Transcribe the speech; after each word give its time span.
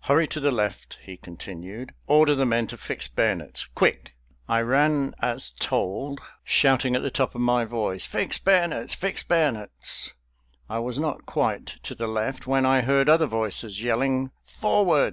"Hurry 0.00 0.26
to 0.26 0.40
the 0.40 0.50
left," 0.50 0.98
he 1.00 1.16
continued. 1.16 1.94
"Order 2.08 2.34
the 2.34 2.44
men 2.44 2.66
to 2.66 2.76
fix 2.76 3.06
bayonets 3.06 3.66
quick!" 3.72 4.16
I 4.48 4.60
ran 4.62 5.14
as 5.22 5.50
told, 5.50 6.18
shouting 6.42 6.96
at 6.96 7.02
the 7.02 7.10
top 7.12 7.36
of 7.36 7.40
my 7.40 7.64
voice, 7.64 8.04
"Fix 8.04 8.36
bayonets! 8.36 8.96
fix 8.96 9.22
bayonets!" 9.22 10.12
I 10.68 10.80
was 10.80 10.98
not 10.98 11.24
quite 11.24 11.76
to 11.84 11.94
the 11.94 12.08
left, 12.08 12.48
when 12.48 12.66
I 12.66 12.80
heard 12.80 13.08
other 13.08 13.26
voices 13.26 13.80
yelling, 13.80 14.32
"Forward! 14.44 15.04